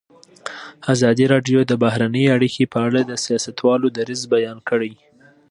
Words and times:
ازادي 0.93 1.25
راډیو 1.33 1.59
د 1.65 1.71
بهرنۍ 1.83 2.25
اړیکې 2.35 2.63
په 2.73 2.79
اړه 2.87 2.99
د 3.05 3.11
سیاستوالو 3.25 3.87
دریځ 3.97 4.21
بیان 4.33 4.57
کړی. 4.69 4.91